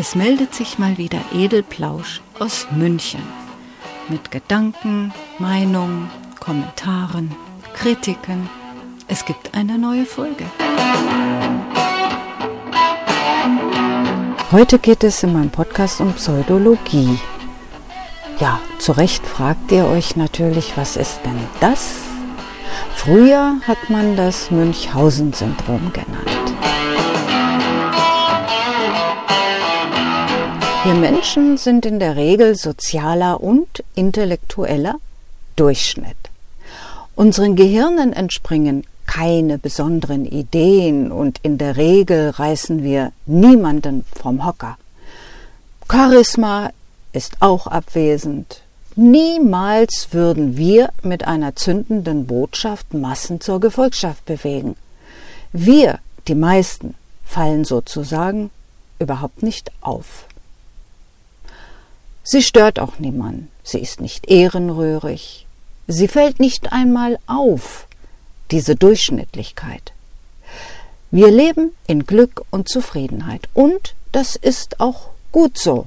Es 0.00 0.14
meldet 0.14 0.54
sich 0.54 0.78
mal 0.78 0.96
wieder 0.96 1.20
Edelplausch 1.30 2.22
aus 2.38 2.66
München 2.70 3.20
mit 4.08 4.30
Gedanken, 4.30 5.12
Meinungen, 5.38 6.10
Kommentaren, 6.40 7.36
Kritiken. 7.74 8.48
Es 9.08 9.26
gibt 9.26 9.52
eine 9.52 9.76
neue 9.76 10.06
Folge. 10.06 10.46
Heute 14.50 14.78
geht 14.78 15.04
es 15.04 15.22
in 15.22 15.34
meinem 15.34 15.50
Podcast 15.50 16.00
um 16.00 16.14
Pseudologie. 16.14 17.18
Ja, 18.38 18.58
zu 18.78 18.92
Recht 18.92 19.26
fragt 19.26 19.70
ihr 19.70 19.84
euch 19.84 20.16
natürlich, 20.16 20.78
was 20.78 20.96
ist 20.96 21.20
denn 21.26 21.38
das? 21.60 21.96
Früher 22.96 23.56
hat 23.66 23.90
man 23.90 24.16
das 24.16 24.50
Münchhausen-Syndrom 24.50 25.92
genannt. 25.92 26.29
Wir 30.82 30.94
Menschen 30.94 31.58
sind 31.58 31.84
in 31.84 31.98
der 31.98 32.16
Regel 32.16 32.56
sozialer 32.56 33.42
und 33.42 33.84
intellektueller 33.94 34.94
Durchschnitt. 35.54 36.16
Unseren 37.14 37.54
Gehirnen 37.54 38.14
entspringen 38.14 38.84
keine 39.06 39.58
besonderen 39.58 40.24
Ideen 40.24 41.12
und 41.12 41.38
in 41.42 41.58
der 41.58 41.76
Regel 41.76 42.30
reißen 42.30 42.82
wir 42.82 43.12
niemanden 43.26 44.06
vom 44.10 44.46
Hocker. 44.46 44.78
Charisma 45.86 46.70
ist 47.12 47.34
auch 47.40 47.66
abwesend. 47.66 48.62
Niemals 48.96 50.08
würden 50.12 50.56
wir 50.56 50.92
mit 51.02 51.26
einer 51.26 51.54
zündenden 51.56 52.26
Botschaft 52.26 52.94
Massen 52.94 53.42
zur 53.42 53.60
Gefolgschaft 53.60 54.24
bewegen. 54.24 54.76
Wir, 55.52 55.98
die 56.26 56.34
meisten, 56.34 56.94
fallen 57.26 57.66
sozusagen 57.66 58.48
überhaupt 58.98 59.42
nicht 59.42 59.70
auf. 59.82 60.24
Sie 62.22 62.42
stört 62.42 62.78
auch 62.78 62.98
niemand, 62.98 63.48
sie 63.62 63.80
ist 63.80 64.00
nicht 64.00 64.28
ehrenrührig, 64.28 65.46
sie 65.86 66.08
fällt 66.08 66.38
nicht 66.38 66.72
einmal 66.72 67.18
auf, 67.26 67.86
diese 68.50 68.76
Durchschnittlichkeit. 68.76 69.92
Wir 71.10 71.30
leben 71.30 71.72
in 71.86 72.06
Glück 72.06 72.44
und 72.50 72.68
Zufriedenheit 72.68 73.48
und 73.54 73.94
das 74.12 74.36
ist 74.36 74.80
auch 74.80 75.10
gut 75.32 75.58
so. 75.58 75.86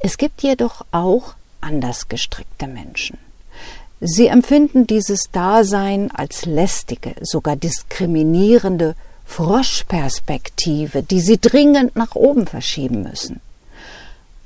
Es 0.00 0.16
gibt 0.16 0.42
jedoch 0.42 0.84
auch 0.90 1.34
anders 1.60 2.08
gestrickte 2.08 2.66
Menschen. 2.66 3.18
Sie 4.00 4.28
empfinden 4.28 4.86
dieses 4.86 5.24
Dasein 5.32 6.10
als 6.12 6.46
lästige, 6.46 7.16
sogar 7.20 7.56
diskriminierende 7.56 8.94
Froschperspektive, 9.24 11.02
die 11.02 11.20
sie 11.20 11.38
dringend 11.38 11.96
nach 11.96 12.14
oben 12.14 12.46
verschieben 12.46 13.02
müssen. 13.02 13.40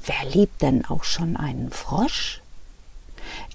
Wer 0.05 0.31
liebt 0.33 0.63
denn 0.63 0.85
auch 0.85 1.05
schon 1.05 1.37
einen 1.37 1.71
Frosch? 1.71 2.41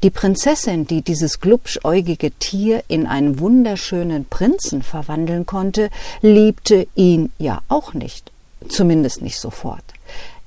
Die 0.04 0.10
Prinzessin, 0.10 0.88
die 0.88 1.02
dieses 1.02 1.40
glubschäugige 1.40 2.32
Tier 2.32 2.84
in 2.88 3.06
einen 3.06 3.40
wunderschönen 3.40 4.26
Prinzen 4.26 4.82
verwandeln 4.82 5.46
konnte, 5.46 5.90
liebte 6.22 6.88
ihn 6.96 7.32
ja 7.38 7.62
auch 7.68 7.94
nicht, 7.94 8.32
zumindest 8.70 9.22
nicht 9.22 9.40
sofort. 9.40 9.84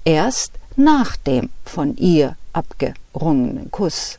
Erst 0.04 0.52
nach 0.76 1.16
dem 1.16 1.50
von 1.64 1.96
ihr 1.96 2.36
abgerungenen 2.52 3.70
Kuss. 3.70 4.18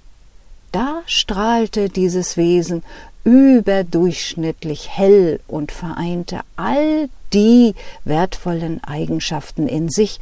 Da 0.72 1.02
strahlte 1.06 1.90
dieses 1.90 2.38
Wesen 2.38 2.84
überdurchschnittlich 3.24 4.90
hell 4.90 5.40
und 5.48 5.72
vereinte 5.72 6.42
all 6.56 7.10
die 7.34 7.76
wertvollen 8.04 8.84
Eigenschaften 8.84 9.68
in 9.68 9.90
sich, 9.90 10.20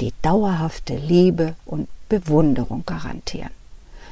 die 0.00 0.12
dauerhafte 0.22 0.96
Liebe 0.96 1.54
und 1.66 1.88
Bewunderung 2.08 2.84
garantieren. 2.86 3.50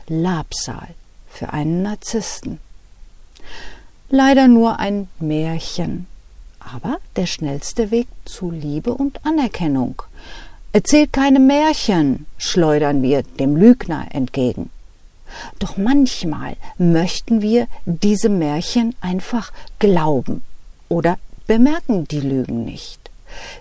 Labsal 0.07 0.89
für 1.29 1.53
einen 1.53 1.83
Narzissten. 1.83 2.59
Leider 4.11 4.49
nur 4.49 4.79
ein 4.79 5.09
Märchen, 5.19 6.07
aber 6.61 6.99
der 7.17 7.27
schnellste 7.27 7.91
Weg 7.91 8.09
zu 8.25 8.51
Liebe 8.51 8.95
und 8.95 9.25
Anerkennung. 9.25 10.03
Erzählt 10.73 11.13
keine 11.13 11.41
Märchen, 11.41 12.27
schleudern 12.37 13.03
wir 13.03 13.23
dem 13.23 13.57
Lügner 13.57 14.07
entgegen. 14.11 14.71
Doch 15.59 15.77
manchmal 15.77 16.57
möchten 16.79 17.43
wir 17.43 17.69
diese 17.85 18.29
Märchen 18.29 18.95
einfach 19.01 19.53
glauben 19.79 20.43
oder 20.89 21.19
bemerken 21.47 22.07
die 22.09 22.21
Lügen 22.21 22.65
nicht. 22.65 23.08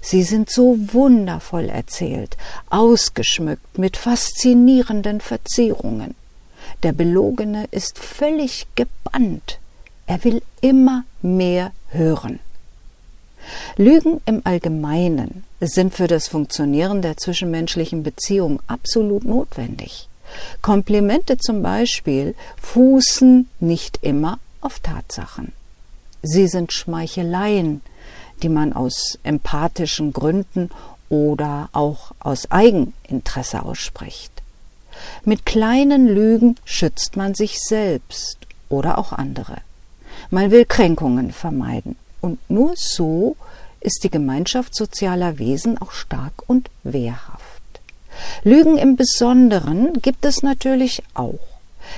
Sie 0.01 0.23
sind 0.23 0.49
so 0.49 0.77
wundervoll 0.93 1.69
erzählt, 1.69 2.37
ausgeschmückt 2.69 3.77
mit 3.77 3.97
faszinierenden 3.97 5.21
Verzierungen. 5.21 6.15
Der 6.83 6.93
Belogene 6.93 7.67
ist 7.71 7.99
völlig 7.99 8.67
gebannt. 8.75 9.59
Er 10.05 10.23
will 10.23 10.41
immer 10.61 11.03
mehr 11.21 11.71
hören. 11.89 12.39
Lügen 13.77 14.21
im 14.25 14.41
Allgemeinen 14.43 15.43
sind 15.59 15.93
für 15.93 16.07
das 16.07 16.27
Funktionieren 16.27 17.01
der 17.01 17.17
zwischenmenschlichen 17.17 18.03
Beziehung 18.03 18.59
absolut 18.67 19.23
notwendig. 19.23 20.07
Komplimente 20.61 21.37
zum 21.37 21.61
Beispiel 21.63 22.35
fußen 22.61 23.49
nicht 23.59 23.99
immer 24.01 24.39
auf 24.61 24.79
Tatsachen. 24.79 25.53
Sie 26.21 26.47
sind 26.47 26.73
Schmeicheleien, 26.73 27.81
die 28.43 28.49
man 28.49 28.73
aus 28.73 29.19
empathischen 29.23 30.13
Gründen 30.13 30.69
oder 31.09 31.69
auch 31.73 32.11
aus 32.19 32.51
Eigeninteresse 32.51 33.63
ausspricht. 33.63 34.31
Mit 35.23 35.45
kleinen 35.45 36.07
Lügen 36.07 36.55
schützt 36.65 37.17
man 37.17 37.35
sich 37.35 37.59
selbst 37.59 38.37
oder 38.69 38.97
auch 38.97 39.11
andere. 39.11 39.57
Man 40.29 40.51
will 40.51 40.65
Kränkungen 40.65 41.31
vermeiden. 41.31 41.95
Und 42.21 42.39
nur 42.49 42.73
so 42.75 43.35
ist 43.79 44.03
die 44.03 44.09
Gemeinschaft 44.09 44.75
sozialer 44.75 45.37
Wesen 45.37 45.77
auch 45.77 45.91
stark 45.91 46.33
und 46.47 46.69
wehrhaft. 46.83 47.41
Lügen 48.43 48.77
im 48.77 48.95
Besonderen 48.95 50.01
gibt 50.01 50.25
es 50.25 50.41
natürlich 50.41 51.03
auch. 51.13 51.39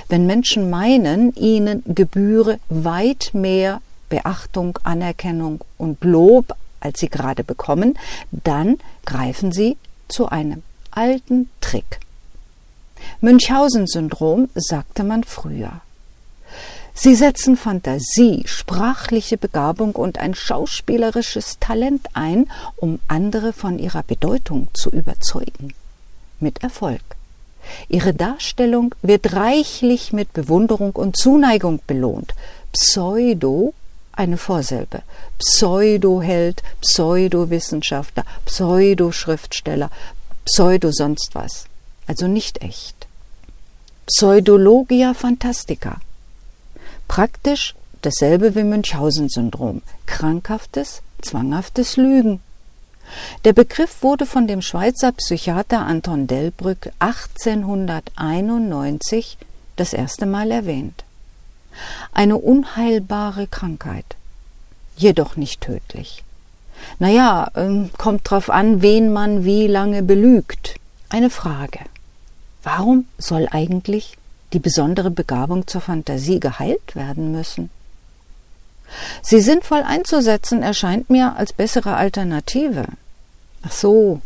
Wenn 0.08 0.26
Menschen 0.26 0.70
meinen, 0.70 1.34
ihnen 1.34 1.82
gebühre 1.86 2.58
weit 2.68 3.30
mehr 3.32 3.80
Beachtung, 4.10 4.78
Anerkennung 4.82 5.64
und 5.78 6.04
Lob, 6.04 6.54
als 6.80 7.00
sie 7.00 7.08
gerade 7.08 7.44
bekommen, 7.44 7.98
dann 8.30 8.76
greifen 9.06 9.52
sie 9.52 9.78
zu 10.08 10.28
einem 10.28 10.62
alten 10.90 11.48
Trick. 11.62 12.00
Münchhausen-Syndrom 13.22 14.50
sagte 14.54 15.04
man 15.04 15.24
früher. 15.24 15.80
Sie 16.92 17.14
setzen 17.14 17.56
Fantasie, 17.56 18.42
sprachliche 18.46 19.38
Begabung 19.38 19.92
und 19.92 20.18
ein 20.18 20.34
schauspielerisches 20.34 21.58
Talent 21.58 22.08
ein, 22.12 22.50
um 22.76 22.98
andere 23.08 23.54
von 23.54 23.78
ihrer 23.78 24.02
Bedeutung 24.02 24.68
zu 24.74 24.90
überzeugen. 24.90 25.72
Mit 26.40 26.62
Erfolg. 26.62 27.00
Ihre 27.88 28.12
Darstellung 28.12 28.94
wird 29.02 29.34
reichlich 29.34 30.12
mit 30.12 30.32
Bewunderung 30.32 30.92
und 30.92 31.16
Zuneigung 31.16 31.80
belohnt. 31.86 32.34
Pseudo 32.72 33.72
eine 34.20 34.36
Vorsilbe. 34.36 35.02
Pseudo-Held, 35.38 36.62
Pseudo-Wissenschaftler, 36.82 38.24
Pseudo-Schriftsteller, 38.44 39.90
Pseudo 40.44 40.92
sonst 40.92 41.34
was. 41.34 41.64
Also 42.06 42.28
nicht 42.28 42.62
echt. 42.62 43.08
Pseudologia 44.06 45.14
Fantastica. 45.14 46.00
Praktisch 47.08 47.74
dasselbe 48.02 48.54
wie 48.54 48.64
Münchhausen-Syndrom. 48.64 49.80
Krankhaftes, 50.06 51.02
zwanghaftes 51.22 51.96
Lügen. 51.96 52.40
Der 53.44 53.52
Begriff 53.52 54.02
wurde 54.02 54.24
von 54.26 54.46
dem 54.46 54.62
Schweizer 54.62 55.12
Psychiater 55.12 55.80
Anton 55.80 56.26
Delbrück 56.26 56.90
1891 56.98 59.38
das 59.76 59.92
erste 59.92 60.24
Mal 60.26 60.50
erwähnt. 60.50 61.04
Eine 62.12 62.36
unheilbare 62.36 63.46
Krankheit, 63.46 64.16
jedoch 65.00 65.36
nicht 65.36 65.60
tödlich. 65.60 66.22
Naja, 66.98 67.50
ähm, 67.54 67.90
kommt 67.98 68.30
drauf 68.30 68.50
an, 68.50 68.82
wen 68.82 69.12
man 69.12 69.44
wie 69.44 69.66
lange 69.66 70.02
belügt. 70.02 70.76
Eine 71.08 71.30
Frage. 71.30 71.80
Warum 72.62 73.06
soll 73.18 73.48
eigentlich 73.50 74.16
die 74.52 74.58
besondere 74.58 75.10
Begabung 75.10 75.66
zur 75.66 75.80
Fantasie 75.80 76.40
geheilt 76.40 76.94
werden 76.94 77.32
müssen? 77.32 77.70
Sie 79.22 79.40
sinnvoll 79.40 79.82
einzusetzen 79.82 80.62
erscheint 80.62 81.10
mir 81.10 81.36
als 81.36 81.52
bessere 81.52 81.94
Alternative. 81.94 82.86
Ach 83.62 83.72
so, 83.72 84.20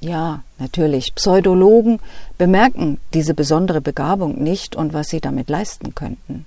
ja, 0.00 0.42
natürlich. 0.58 1.14
Pseudologen 1.14 2.00
bemerken 2.36 2.98
diese 3.14 3.34
besondere 3.34 3.80
Begabung 3.80 4.42
nicht 4.42 4.76
und 4.76 4.92
was 4.92 5.08
sie 5.08 5.20
damit 5.20 5.48
leisten 5.48 5.94
könnten. 5.94 6.44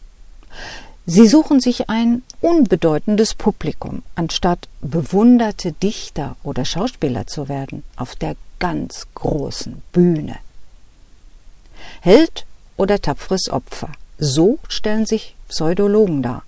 Sie 1.06 1.28
suchen 1.28 1.60
sich 1.60 1.90
ein 1.90 2.22
unbedeutendes 2.42 3.34
Publikum, 3.34 4.04
anstatt 4.16 4.68
bewunderte 4.82 5.72
Dichter 5.72 6.36
oder 6.44 6.66
Schauspieler 6.66 7.28
zu 7.28 7.50
werden 7.50 7.84
auf 7.96 8.16
der 8.16 8.36
ganz 8.60 9.08
großen 9.16 9.82
Bühne. 9.92 10.38
Held 12.02 12.46
oder 12.76 13.02
tapferes 13.02 13.50
Opfer, 13.50 13.92
so 14.18 14.60
stellen 14.68 15.06
sich 15.06 15.36
Pseudologen 15.48 16.22
dar, 16.22 16.44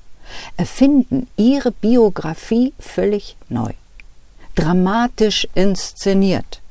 erfinden 0.57 1.27
ihre 1.38 1.71
Biografie 1.71 2.74
völlig 2.80 3.36
neu, 3.47 3.74
dramatisch 4.56 5.47
inszeniert. 5.56 6.62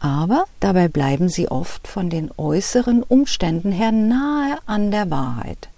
Aber 0.00 0.46
dabei 0.58 0.88
bleiben 0.88 1.28
sie 1.28 1.48
oft 1.48 1.86
von 1.86 2.10
den 2.10 2.30
äußeren 2.36 3.02
Umständen 3.04 3.70
her 3.70 3.92
nahe 3.92 4.58
an 4.66 4.90
der 4.90 5.10
Wahrheit. 5.10 5.68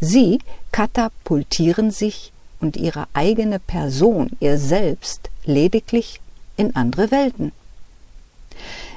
Sie 0.00 0.38
katapultieren 0.72 1.90
sich 1.90 2.32
und 2.60 2.76
ihre 2.76 3.06
eigene 3.12 3.58
Person, 3.58 4.30
ihr 4.40 4.58
Selbst, 4.58 5.30
lediglich 5.44 6.20
in 6.56 6.74
andere 6.76 7.10
Welten. 7.10 7.52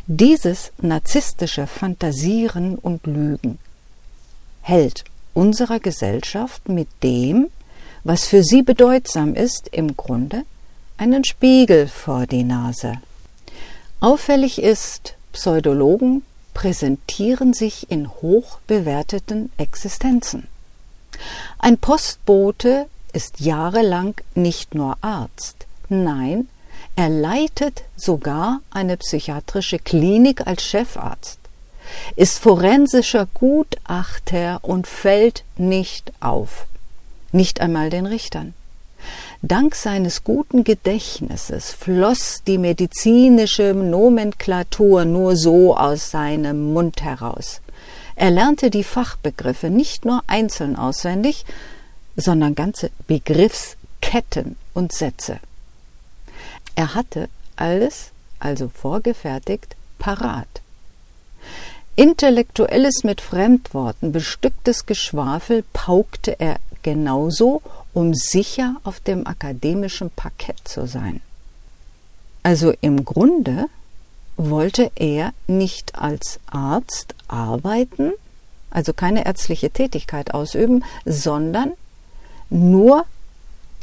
Dieses 0.07 0.71
narzisstische 0.81 1.67
Fantasieren 1.67 2.75
und 2.75 3.05
Lügen 3.05 3.59
hält 4.61 5.03
unserer 5.33 5.79
Gesellschaft 5.79 6.67
mit 6.67 6.87
dem, 7.03 7.47
was 8.03 8.27
für 8.27 8.43
sie 8.43 8.63
bedeutsam 8.63 9.35
ist, 9.35 9.69
im 9.71 9.95
Grunde 9.95 10.43
einen 10.97 11.23
Spiegel 11.23 11.87
vor 11.87 12.25
die 12.25 12.43
Nase. 12.43 12.93
Auffällig 13.99 14.61
ist, 14.61 15.15
Pseudologen 15.31 16.23
präsentieren 16.53 17.53
sich 17.53 17.89
in 17.89 18.09
hoch 18.09 18.59
bewerteten 18.67 19.51
Existenzen. 19.57 20.47
Ein 21.59 21.77
Postbote 21.77 22.87
ist 23.13 23.39
jahrelang 23.39 24.15
nicht 24.35 24.75
nur 24.75 24.97
Arzt, 25.01 25.67
nein, 25.89 26.47
er 26.95 27.09
leitet 27.09 27.83
sogar 27.95 28.61
eine 28.71 28.97
psychiatrische 28.97 29.79
Klinik 29.79 30.45
als 30.45 30.63
Chefarzt, 30.63 31.39
ist 32.15 32.39
forensischer 32.39 33.27
Gutachter 33.33 34.59
und 34.61 34.87
fällt 34.87 35.43
nicht 35.57 36.11
auf, 36.19 36.65
nicht 37.31 37.61
einmal 37.61 37.89
den 37.89 38.05
Richtern. 38.05 38.53
Dank 39.41 39.73
seines 39.73 40.23
guten 40.23 40.63
Gedächtnisses 40.63 41.71
floss 41.71 42.43
die 42.45 42.59
medizinische 42.59 43.73
Nomenklatur 43.73 45.05
nur 45.05 45.35
so 45.35 45.75
aus 45.75 46.11
seinem 46.11 46.73
Mund 46.73 47.01
heraus. 47.01 47.61
Er 48.15 48.31
lernte 48.31 48.69
die 48.69 48.83
Fachbegriffe 48.83 49.69
nicht 49.69 50.05
nur 50.05 50.23
einzeln 50.27 50.75
auswendig, 50.75 51.45
sondern 52.15 52.55
ganze 52.55 52.91
Begriffsketten 53.07 54.57
und 54.73 54.91
Sätze. 54.91 55.39
Er 56.75 56.93
hatte 56.95 57.29
alles, 57.55 58.11
also 58.39 58.69
vorgefertigt, 58.69 59.75
parat. 59.99 60.47
Intellektuelles 61.95 63.03
mit 63.03 63.21
Fremdworten 63.21 64.11
bestücktes 64.11 64.85
Geschwafel 64.85 65.63
paukte 65.73 66.39
er 66.39 66.57
genauso, 66.83 67.61
um 67.93 68.13
sicher 68.13 68.77
auf 68.83 68.99
dem 68.99 69.27
akademischen 69.27 70.09
Parkett 70.09 70.59
zu 70.63 70.87
sein. 70.87 71.21
Also 72.43 72.73
im 72.81 73.05
Grunde 73.05 73.67
wollte 74.49 74.91
er 74.95 75.33
nicht 75.47 75.95
als 75.95 76.39
Arzt 76.47 77.15
arbeiten, 77.27 78.11
also 78.69 78.93
keine 78.93 79.25
ärztliche 79.25 79.69
Tätigkeit 79.69 80.33
ausüben, 80.33 80.83
sondern 81.05 81.73
nur 82.49 83.05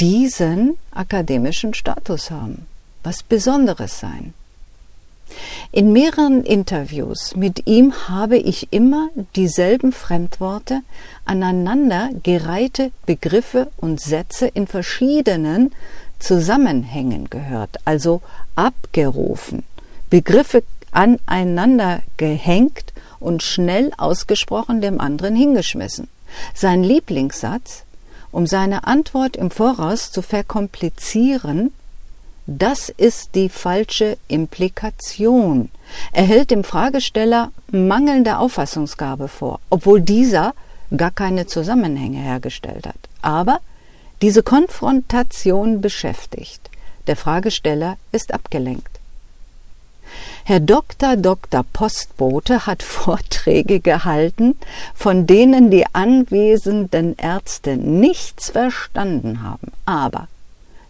diesen 0.00 0.76
akademischen 0.90 1.74
Status 1.74 2.30
haben, 2.30 2.66
was 3.02 3.22
Besonderes 3.22 4.00
sein. 4.00 4.34
In 5.72 5.92
mehreren 5.92 6.42
Interviews 6.42 7.36
mit 7.36 7.66
ihm 7.66 8.08
habe 8.08 8.38
ich 8.38 8.72
immer 8.72 9.10
dieselben 9.36 9.92
Fremdworte, 9.92 10.80
aneinander 11.26 12.10
gereihte 12.22 12.92
Begriffe 13.04 13.70
und 13.76 14.00
Sätze 14.00 14.46
in 14.46 14.66
verschiedenen 14.66 15.72
Zusammenhängen 16.18 17.28
gehört, 17.28 17.76
also 17.84 18.22
abgerufen, 18.54 19.64
Begriffe 20.10 20.62
aneinander 20.90 22.02
gehängt 22.16 22.92
und 23.20 23.42
schnell 23.42 23.92
ausgesprochen 23.96 24.80
dem 24.80 25.00
anderen 25.00 25.36
hingeschmissen. 25.36 26.08
Sein 26.54 26.82
Lieblingssatz, 26.82 27.84
um 28.30 28.46
seine 28.46 28.86
Antwort 28.86 29.36
im 29.36 29.50
Voraus 29.50 30.12
zu 30.12 30.22
verkomplizieren, 30.22 31.72
das 32.46 32.88
ist 32.88 33.34
die 33.34 33.50
falsche 33.50 34.16
Implikation. 34.28 35.68
Er 36.12 36.24
hält 36.24 36.50
dem 36.50 36.64
Fragesteller 36.64 37.52
mangelnde 37.70 38.38
Auffassungsgabe 38.38 39.28
vor, 39.28 39.60
obwohl 39.68 40.00
dieser 40.00 40.54
gar 40.96 41.10
keine 41.10 41.46
Zusammenhänge 41.46 42.18
hergestellt 42.18 42.86
hat. 42.86 42.96
Aber 43.20 43.60
diese 44.22 44.42
Konfrontation 44.42 45.80
beschäftigt. 45.82 46.70
Der 47.06 47.16
Fragesteller 47.16 47.98
ist 48.12 48.32
abgelenkt. 48.32 48.97
Herr 50.44 50.60
Dr. 50.60 51.16
Dr. 51.16 51.64
Postbote 51.72 52.66
hat 52.66 52.82
Vorträge 52.98 53.80
gehalten, 53.80 54.56
von 54.94 55.26
denen 55.26 55.70
die 55.70 55.84
anwesenden 55.92 57.16
Ärzte 57.16 57.76
nichts 57.76 58.50
verstanden 58.50 59.42
haben. 59.42 59.72
Aber 59.84 60.28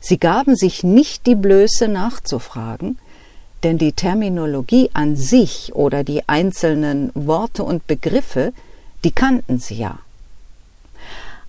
sie 0.00 0.18
gaben 0.18 0.56
sich 0.56 0.84
nicht 0.84 1.26
die 1.26 1.34
Blöße 1.34 1.88
nachzufragen, 1.88 2.98
denn 3.62 3.78
die 3.78 3.92
Terminologie 3.92 4.90
an 4.94 5.16
sich 5.16 5.74
oder 5.74 6.04
die 6.04 6.28
einzelnen 6.28 7.10
Worte 7.14 7.64
und 7.64 7.86
Begriffe, 7.86 8.52
die 9.04 9.10
kannten 9.10 9.58
sie 9.58 9.76
ja. 9.76 9.98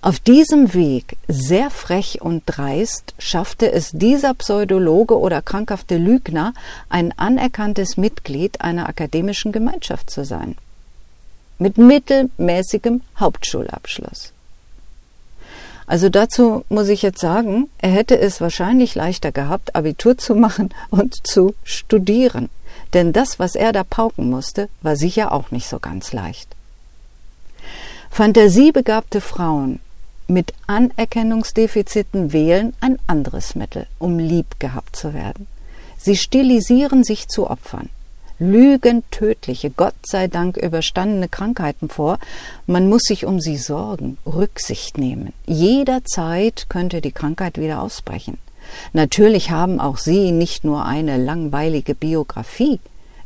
Auf 0.01 0.21
diesem 0.21 0.73
Weg, 0.73 1.17
sehr 1.27 1.69
frech 1.69 2.21
und 2.21 2.43
dreist, 2.45 3.13
schaffte 3.19 3.69
es 3.69 3.91
dieser 3.91 4.33
Pseudologe 4.33 5.19
oder 5.19 5.41
krankhafte 5.41 5.97
Lügner, 5.97 6.53
ein 6.87 7.13
anerkanntes 7.17 7.97
Mitglied 7.97 8.61
einer 8.61 8.87
akademischen 8.87 9.51
Gemeinschaft 9.51 10.09
zu 10.09 10.23
sein. 10.23 10.55
Mit 11.57 11.77
mittelmäßigem 11.77 13.01
Hauptschulabschluss. 13.19 14.31
Also 15.85 16.07
dazu 16.07 16.63
muss 16.69 16.87
ich 16.87 17.01
jetzt 17.01 17.19
sagen, 17.19 17.69
er 17.79 17.89
hätte 17.89 18.17
es 18.17 18.39
wahrscheinlich 18.39 18.95
leichter 18.95 19.33
gehabt, 19.33 19.75
Abitur 19.75 20.17
zu 20.17 20.33
machen 20.33 20.69
und 20.91 21.27
zu 21.27 21.55
studieren. 21.65 22.49
Denn 22.93 23.11
das, 23.11 23.37
was 23.37 23.53
er 23.53 23.73
da 23.73 23.83
pauken 23.83 24.29
musste, 24.29 24.69
war 24.81 24.95
sicher 24.95 25.33
auch 25.33 25.51
nicht 25.51 25.67
so 25.67 25.79
ganz 25.79 26.13
leicht. 26.13 26.55
Fantasiebegabte 28.09 29.19
Frauen 29.19 29.81
mit 30.29 30.53
Anerkennungsdefiziten 30.67 32.31
wählen 32.31 32.73
ein 32.79 32.99
anderes 33.07 33.55
Mittel, 33.55 33.87
um 33.97 34.19
lieb 34.19 34.59
gehabt 34.59 34.95
zu 34.95 35.13
werden. 35.13 35.47
Sie 35.97 36.15
stilisieren 36.15 37.03
sich 37.03 37.27
zu 37.27 37.49
Opfern, 37.49 37.89
lügen 38.39 39.03
tödliche, 39.11 39.69
Gott 39.69 39.95
sei 40.05 40.27
Dank 40.27 40.55
überstandene 40.55 41.27
Krankheiten 41.27 41.89
vor. 41.89 42.19
Man 42.67 42.87
muss 42.87 43.03
sich 43.03 43.25
um 43.25 43.41
sie 43.41 43.57
sorgen, 43.57 44.17
Rücksicht 44.25 44.97
nehmen. 44.97 45.33
Jederzeit 45.45 46.67
könnte 46.69 47.01
die 47.01 47.11
Krankheit 47.11 47.57
wieder 47.57 47.81
ausbrechen. 47.81 48.37
Natürlich 48.93 49.51
haben 49.51 49.79
auch 49.79 49.97
sie 49.97 50.31
nicht 50.31 50.63
nur 50.63 50.85
eine 50.85 51.17
langweilige 51.17 51.95
Biografie, 51.95 52.79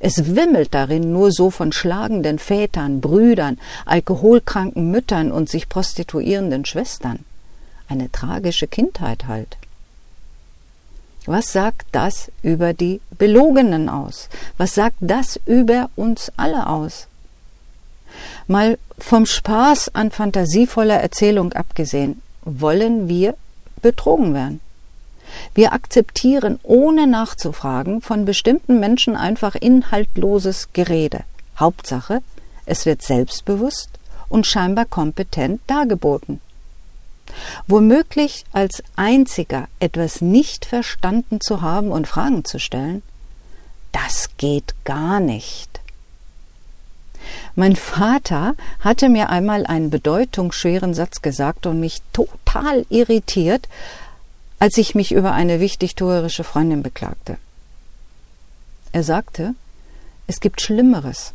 es 0.06 0.36
wimmelt 0.36 0.74
darin 0.74 1.14
nur 1.14 1.32
so 1.32 1.50
von 1.50 1.72
schlagenden 1.72 2.38
Vätern, 2.38 3.00
Brüdern, 3.00 3.58
alkoholkranken 3.86 4.92
Müttern 4.92 5.32
und 5.32 5.48
sich 5.48 5.70
prostituierenden 5.70 6.66
Schwestern. 6.66 7.20
Eine 7.88 8.12
tragische 8.12 8.68
Kindheit 8.68 9.28
halt. 9.30 9.56
Was 11.26 11.54
sagt 11.54 11.88
das 11.94 12.30
über 12.42 12.74
die 12.74 13.00
Belogenen 13.18 13.88
aus? 13.88 14.28
Was 14.58 14.76
sagt 14.76 14.98
das 15.00 15.40
über 15.46 15.90
uns 15.96 16.34
alle 16.36 16.68
aus? 16.68 17.08
Mal 18.48 18.78
vom 19.00 19.26
Spaß 19.26 19.96
an 19.96 20.12
fantasievoller 20.12 21.00
Erzählung 21.00 21.54
abgesehen, 21.54 22.22
wollen 22.44 23.08
wir 23.08 23.36
betrogen 23.82 24.34
werden. 24.34 24.60
Wir 25.54 25.74
akzeptieren 25.74 26.60
ohne 26.64 27.08
nachzufragen 27.08 28.02
von 28.02 28.26
bestimmten 28.26 28.80
Menschen 28.80 29.16
einfach 29.16 29.56
inhaltloses 29.56 30.70
Gerede. 30.74 31.22
Hauptsache, 31.58 32.22
es 32.66 32.86
wird 32.86 33.02
selbstbewusst 33.02 33.90
und 34.30 34.48
scheinbar 34.48 34.86
kompetent 34.86 35.62
dargeboten. 35.68 36.42
Womöglich 37.68 38.46
als 38.52 38.84
einziger 38.96 39.68
etwas 39.80 40.22
nicht 40.22 40.66
verstanden 40.66 41.40
zu 41.42 41.62
haben 41.62 41.92
und 41.92 42.08
Fragen 42.08 42.46
zu 42.46 42.60
stellen, 42.60 43.02
das 43.92 44.30
geht 44.38 44.74
gar 44.84 45.20
nicht. 45.20 45.80
Mein 47.56 47.76
Vater 47.76 48.56
hatte 48.80 49.10
mir 49.10 49.30
einmal 49.30 49.66
einen 49.66 49.90
bedeutungsschweren 49.90 50.94
Satz 50.94 51.22
gesagt 51.22 51.66
und 51.66 51.80
mich 51.80 52.02
total 52.12 52.86
irritiert, 52.90 53.70
als 54.64 54.78
ich 54.78 54.96
mich 54.96 55.12
über 55.12 55.34
eine 55.34 55.60
wichtigtuerische 55.60 56.46
Freundin 56.46 56.84
beklagte. 56.84 57.36
Er 58.94 59.04
sagte, 59.04 59.56
es 60.26 60.40
gibt 60.40 60.62
Schlimmeres. 60.62 61.34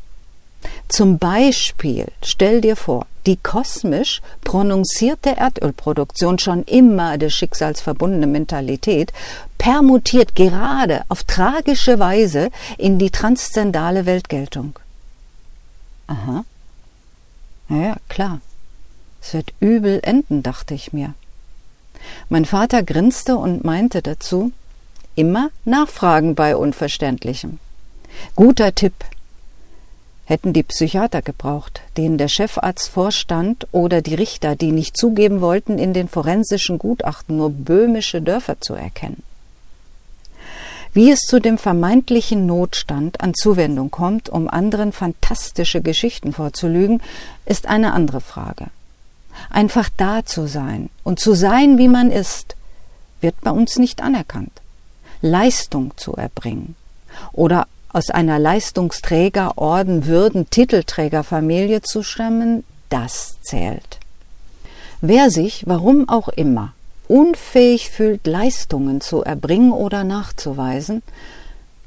Zum 0.89 1.19
Beispiel, 1.19 2.07
stell 2.23 2.63
dir 2.63 2.75
vor, 2.75 3.07
die 3.27 3.37
kosmisch 3.37 4.23
prononcierte 4.45 5.37
Erdölproduktion, 5.37 6.39
schon 6.39 6.63
immer 6.65 7.19
der 7.19 7.29
schicksalsverbundene 7.29 8.27
Mentalität, 8.27 9.13
permutiert 9.59 10.35
gerade 10.35 11.03
auf 11.11 11.25
tragische 11.25 11.99
Weise 11.99 12.49
in 12.79 12.99
die 12.99 13.11
transzendale 13.11 14.07
Weltgeltung. 14.07 14.79
Aha. 16.07 16.47
Naja, 17.69 17.97
klar. 18.09 18.41
Es 19.21 19.35
wird 19.35 19.53
übel 19.61 20.01
enden, 20.03 20.43
dachte 20.43 20.73
ich 20.73 20.95
mir. 20.95 21.13
Mein 22.29 22.45
Vater 22.45 22.83
grinste 22.83 23.37
und 23.37 23.65
meinte 23.65 24.03
dazu, 24.03 24.53
immer 25.15 25.51
nachfragen 25.65 26.35
bei 26.35 26.57
Unverständlichem. 26.57 27.59
Guter 28.37 28.75
Tipp. 28.75 28.95
Hätten 30.25 30.53
die 30.53 30.63
Psychiater 30.63 31.23
gebraucht, 31.23 31.81
denen 31.97 32.19
der 32.19 32.29
Chefarzt 32.29 32.89
vorstand, 32.91 33.67
oder 33.73 34.03
die 34.03 34.15
Richter, 34.15 34.57
die 34.57 34.73
nicht 34.73 34.97
zugeben 34.97 35.41
wollten, 35.41 35.79
in 35.79 35.95
den 35.95 36.09
forensischen 36.09 36.79
Gutachten 36.79 37.39
nur 37.39 37.51
böhmische 37.51 38.21
Dörfer 38.21 38.61
zu 38.61 38.75
erkennen. 38.75 39.23
Wie 40.93 41.11
es 41.11 41.21
zu 41.21 41.41
dem 41.41 41.59
vermeintlichen 41.59 42.47
Notstand 42.47 43.21
an 43.21 43.35
Zuwendung 43.35 43.91
kommt, 43.91 44.29
um 44.29 44.49
anderen 44.49 44.93
fantastische 44.93 45.81
Geschichten 45.81 46.33
vorzulügen, 46.33 47.03
ist 47.47 47.67
eine 47.67 47.93
andere 47.93 48.21
Frage. 48.21 48.67
Einfach 49.51 49.89
da 49.97 50.25
zu 50.25 50.47
sein 50.47 50.91
und 51.05 51.21
zu 51.21 51.35
sein, 51.35 51.79
wie 51.79 51.89
man 51.89 52.11
ist, 52.11 52.57
wird 53.21 53.41
bei 53.41 53.51
uns 53.51 53.79
nicht 53.79 54.03
anerkannt. 54.03 54.53
Leistung 55.21 55.93
zu 55.97 56.15
erbringen 56.15 56.77
oder 57.33 57.67
aus 57.93 58.11
einer 58.11 58.39
Leistungsträger, 58.39 59.57
Orden, 59.57 60.07
Würden, 60.07 60.51
Titelträgerfamilie 60.51 61.83
zu 61.83 62.03
stammen, 62.03 62.65
das 62.91 63.39
zählt. 63.43 63.99
Wer 65.01 65.31
sich, 65.31 65.65
warum 65.67 66.09
auch 66.09 66.29
immer, 66.29 66.75
unfähig 67.09 67.91
fühlt, 67.91 68.27
Leistungen 68.27 69.01
zu 69.01 69.23
erbringen 69.23 69.73
oder 69.73 70.05
nachzuweisen, 70.05 71.03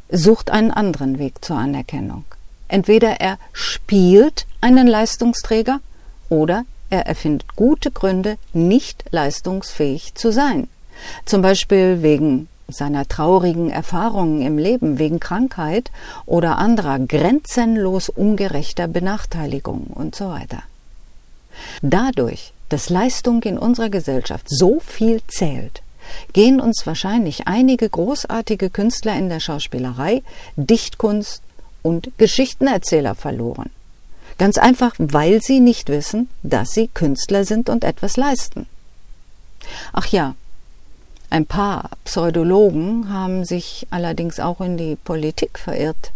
sucht 0.09 0.49
einen 0.49 0.71
anderen 0.71 1.19
Weg 1.19 1.43
zur 1.43 1.57
Anerkennung. 1.57 2.23
Entweder 2.67 3.21
er 3.21 3.37
spielt 3.53 4.45
einen 4.61 4.87
Leistungsträger 4.87 5.79
oder 6.29 6.65
er 6.91 7.07
erfindet 7.07 7.55
gute 7.55 7.89
Gründe, 7.89 8.37
nicht 8.53 9.03
leistungsfähig 9.11 10.13
zu 10.13 10.31
sein. 10.31 10.67
Zum 11.25 11.41
Beispiel 11.41 12.03
wegen 12.03 12.47
seiner 12.67 13.07
traurigen 13.07 13.71
Erfahrungen 13.71 14.41
im 14.41 14.57
Leben, 14.57 14.99
wegen 14.99 15.19
Krankheit 15.19 15.91
oder 16.25 16.57
anderer 16.57 16.99
grenzenlos 16.99 18.09
ungerechter 18.09 18.87
Benachteiligung 18.87 19.87
und 19.87 20.15
so 20.15 20.29
weiter. 20.29 20.61
Dadurch 21.81 22.53
dass 22.71 22.89
Leistung 22.89 23.43
in 23.43 23.57
unserer 23.57 23.89
Gesellschaft 23.89 24.45
so 24.49 24.79
viel 24.79 25.21
zählt, 25.27 25.81
gehen 26.31 26.61
uns 26.61 26.87
wahrscheinlich 26.87 27.47
einige 27.47 27.89
großartige 27.89 28.69
Künstler 28.69 29.17
in 29.17 29.27
der 29.27 29.41
Schauspielerei, 29.41 30.23
Dichtkunst 30.55 31.43
und 31.81 32.11
Geschichtenerzähler 32.17 33.13
verloren. 33.13 33.69
Ganz 34.37 34.57
einfach, 34.57 34.95
weil 34.97 35.41
sie 35.41 35.59
nicht 35.59 35.89
wissen, 35.89 36.29
dass 36.43 36.71
sie 36.71 36.87
Künstler 36.87 37.45
sind 37.45 37.69
und 37.69 37.83
etwas 37.83 38.17
leisten. 38.17 38.67
Ach 39.93 40.07
ja, 40.07 40.35
ein 41.29 41.45
paar 41.45 41.91
Pseudologen 42.03 43.11
haben 43.11 43.45
sich 43.45 43.87
allerdings 43.89 44.39
auch 44.39 44.59
in 44.59 44.77
die 44.77 44.97
Politik 44.97 45.59
verirrt. 45.59 46.11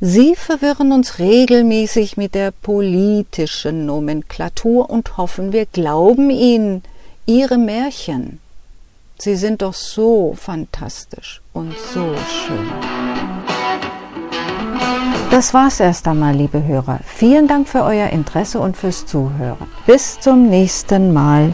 Sie 0.00 0.34
verwirren 0.34 0.92
uns 0.92 1.18
regelmäßig 1.18 2.16
mit 2.16 2.34
der 2.34 2.50
politischen 2.50 3.86
Nomenklatur 3.86 4.90
und 4.90 5.16
hoffen, 5.16 5.52
wir 5.52 5.66
glauben 5.66 6.30
ihnen 6.30 6.82
ihre 7.26 7.58
Märchen. 7.58 8.40
Sie 9.18 9.36
sind 9.36 9.62
doch 9.62 9.74
so 9.74 10.34
fantastisch 10.36 11.40
und 11.52 11.74
so 11.94 12.14
schön. 12.28 13.53
Das 15.30 15.52
war's 15.52 15.80
erst 15.80 16.06
einmal, 16.06 16.34
liebe 16.34 16.64
Hörer. 16.64 17.00
Vielen 17.04 17.48
Dank 17.48 17.68
für 17.68 17.82
euer 17.82 18.10
Interesse 18.10 18.60
und 18.60 18.76
fürs 18.76 19.04
Zuhören. 19.04 19.66
Bis 19.84 20.20
zum 20.20 20.48
nächsten 20.48 21.12
Mal. 21.12 21.52